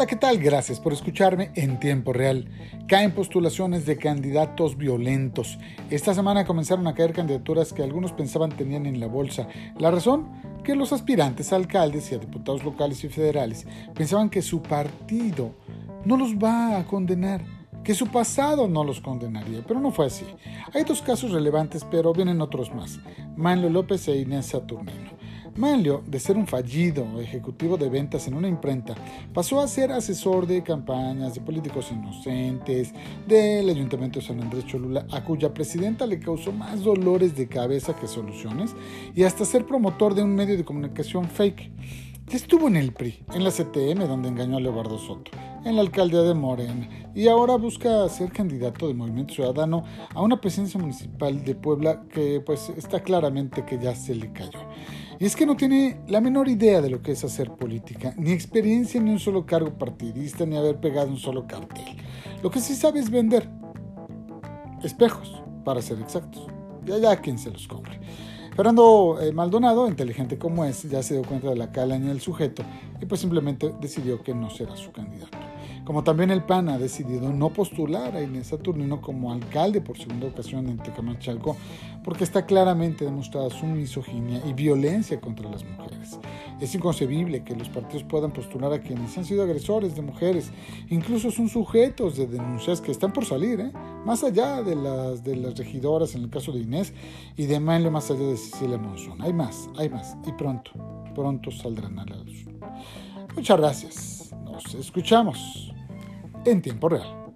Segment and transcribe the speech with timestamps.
[0.00, 0.38] Hola, ¿qué tal?
[0.38, 2.48] Gracias por escucharme en tiempo real.
[2.88, 5.58] Caen postulaciones de candidatos violentos.
[5.90, 9.46] Esta semana comenzaron a caer candidaturas que algunos pensaban tenían en la bolsa.
[9.78, 10.26] La razón,
[10.64, 15.54] que los aspirantes a alcaldes y a diputados locales y federales pensaban que su partido
[16.06, 17.42] no los va a condenar
[17.84, 20.24] que su pasado no los condenaría, pero no fue así.
[20.74, 23.00] Hay dos casos relevantes, pero vienen otros más.
[23.36, 24.99] Manlo López e Inés Saturnino.
[25.60, 28.94] Manlio, de ser un fallido ejecutivo de ventas en una imprenta,
[29.34, 32.94] pasó a ser asesor de campañas de políticos inocentes
[33.28, 37.94] del Ayuntamiento de San Andrés Cholula, a cuya presidenta le causó más dolores de cabeza
[37.94, 38.74] que soluciones,
[39.14, 41.70] y hasta ser promotor de un medio de comunicación fake.
[42.30, 45.30] Estuvo en el PRI, en la CTM, donde engañó a Leobardo Soto,
[45.66, 49.84] en la alcaldía de Morena, y ahora busca ser candidato de Movimiento Ciudadano
[50.14, 54.60] a una presidencia municipal de Puebla que pues está claramente que ya se le cayó.
[55.20, 58.32] Y es que no tiene la menor idea de lo que es hacer política, ni
[58.32, 61.98] experiencia ni un solo cargo partidista, ni haber pegado un solo cartel.
[62.42, 63.46] Lo que sí sabe es vender
[64.82, 66.46] espejos, para ser exactos.
[66.86, 68.00] Y allá quien se los compre.
[68.56, 72.62] Fernando eh, Maldonado, inteligente como es, ya se dio cuenta de la calaña del sujeto
[72.98, 75.36] y pues simplemente decidió que no será su candidato
[75.90, 80.28] como también el PAN ha decidido no postular a Inés Saturnino como alcalde por segunda
[80.28, 81.56] ocasión en Tecamachalco,
[82.04, 86.20] porque está claramente demostrada su misoginia y violencia contra las mujeres.
[86.60, 90.52] Es inconcebible que los partidos puedan postular a quienes han sido agresores de mujeres,
[90.90, 93.72] incluso son sujetos de denuncias que están por salir, ¿eh?
[94.06, 95.24] más allá de las,
[95.58, 96.92] regidoras en el caso de Inés
[97.36, 99.20] y de Manle más allá de Cecilia Monzón.
[99.22, 100.70] Hay más, hay más, y pronto,
[101.16, 102.44] pronto saldrán a la luz.
[103.34, 105.69] Muchas gracias, nos escuchamos
[106.44, 107.29] en tiempo real.